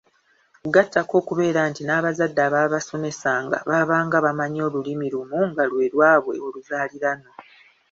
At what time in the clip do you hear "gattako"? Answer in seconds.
0.75-1.13